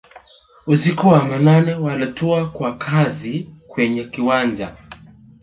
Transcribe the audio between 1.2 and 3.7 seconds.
manane Walitua kwa kasi